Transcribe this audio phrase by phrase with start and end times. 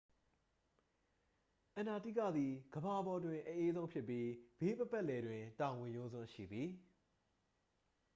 [1.77, 4.27] အန္တာတိကသည် ကမ္ဘာပေါ်တွင် အအေးဆုံးဖြစ်ပြီး
[4.61, 6.69] ဘေးပတ်ပတ်လည်တွင် တောင်ဝင်ရိုးစွန်း ရှိသည်